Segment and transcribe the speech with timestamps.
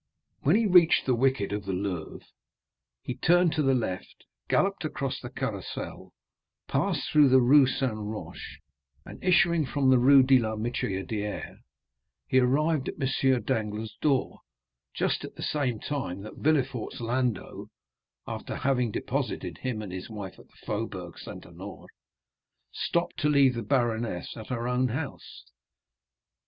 [0.39, 2.25] When he reached the wicket of the Louvre,
[3.03, 6.11] he turned to the left, galloped across the Carrousel,
[6.67, 8.35] passed through the Rue Saint Roch,
[9.05, 11.57] and, issuing from the Rue de la Michodière,
[12.25, 13.43] he arrived at M.
[13.43, 14.39] Danglars' door
[14.95, 17.67] just at the same time that Villefort's landau,
[18.25, 21.85] after having deposited him and his wife at the Faubourg Saint Honoré,
[22.71, 25.45] stopped to leave the baroness at her own house.